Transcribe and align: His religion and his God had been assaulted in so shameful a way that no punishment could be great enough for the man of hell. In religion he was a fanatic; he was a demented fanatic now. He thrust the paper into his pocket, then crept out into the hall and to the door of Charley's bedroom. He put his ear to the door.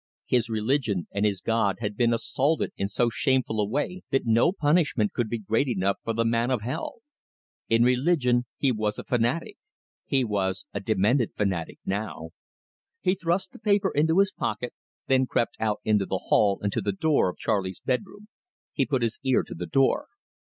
His 0.25 0.49
religion 0.49 1.05
and 1.11 1.27
his 1.27 1.41
God 1.41 1.75
had 1.79 1.95
been 1.95 2.11
assaulted 2.11 2.71
in 2.75 2.87
so 2.87 3.07
shameful 3.07 3.59
a 3.59 3.67
way 3.67 4.01
that 4.09 4.25
no 4.25 4.51
punishment 4.51 5.13
could 5.13 5.29
be 5.29 5.37
great 5.37 5.67
enough 5.67 5.97
for 6.03 6.11
the 6.11 6.25
man 6.25 6.49
of 6.49 6.63
hell. 6.63 7.01
In 7.69 7.83
religion 7.83 8.47
he 8.57 8.71
was 8.71 8.97
a 8.97 9.03
fanatic; 9.03 9.57
he 10.07 10.23
was 10.23 10.65
a 10.73 10.79
demented 10.79 11.35
fanatic 11.35 11.77
now. 11.85 12.31
He 12.99 13.13
thrust 13.13 13.51
the 13.51 13.59
paper 13.59 13.91
into 13.91 14.17
his 14.17 14.31
pocket, 14.31 14.73
then 15.05 15.27
crept 15.27 15.55
out 15.59 15.81
into 15.83 16.07
the 16.07 16.17
hall 16.31 16.57
and 16.63 16.73
to 16.73 16.81
the 16.81 16.93
door 16.93 17.29
of 17.29 17.37
Charley's 17.37 17.79
bedroom. 17.81 18.27
He 18.73 18.87
put 18.87 19.03
his 19.03 19.19
ear 19.23 19.43
to 19.43 19.53
the 19.53 19.67
door. 19.67 20.07